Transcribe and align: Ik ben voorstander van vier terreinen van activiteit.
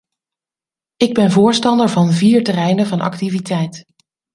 Ik 0.97 1.13
ben 1.13 1.31
voorstander 1.31 1.89
van 1.89 2.11
vier 2.11 2.43
terreinen 2.43 2.85
van 2.85 3.01
activiteit. 3.01 3.85